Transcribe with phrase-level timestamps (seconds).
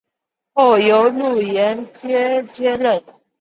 [0.53, 3.03] 后由陆联捷接任。